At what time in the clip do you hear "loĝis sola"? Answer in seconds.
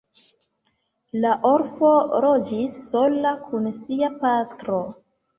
2.25-3.33